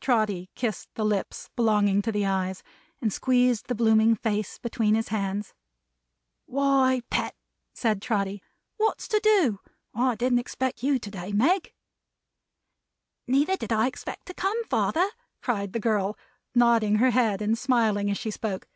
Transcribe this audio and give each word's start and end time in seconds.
Trotty 0.00 0.50
kissed 0.56 0.92
the 0.96 1.04
lips 1.04 1.48
belonging 1.54 2.02
to 2.02 2.10
the 2.10 2.26
eyes, 2.26 2.64
and 3.00 3.12
squeezed 3.12 3.68
the 3.68 3.74
blooming 3.76 4.16
face 4.16 4.58
between 4.58 4.96
his 4.96 5.10
hands. 5.10 5.54
"Why, 6.46 7.02
Pet," 7.08 7.36
said 7.72 8.02
Trotty. 8.02 8.42
"What's 8.78 9.06
to 9.06 9.20
do? 9.22 9.60
I 9.94 10.16
didn't 10.16 10.40
expect 10.40 10.82
you, 10.82 10.98
to 10.98 11.10
day, 11.12 11.30
Meg." 11.30 11.72
"Neither 13.28 13.56
did 13.56 13.70
I 13.72 13.86
expect 13.86 14.26
to 14.26 14.34
come, 14.34 14.64
father," 14.64 15.08
cried 15.40 15.72
the 15.72 15.78
girl, 15.78 16.18
nodding 16.52 16.96
her 16.96 17.10
head 17.10 17.40
and 17.40 17.56
smiling 17.56 18.10
as 18.10 18.18
she 18.18 18.32
spoke. 18.32 18.66